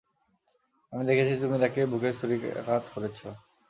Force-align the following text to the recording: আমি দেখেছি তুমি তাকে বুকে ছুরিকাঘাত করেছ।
আমি 0.93 1.03
দেখেছি 1.09 1.33
তুমি 1.41 1.57
তাকে 1.63 1.79
বুকে 1.91 2.09
ছুরিকাঘাত 2.13 2.83
করেছ। 2.93 3.19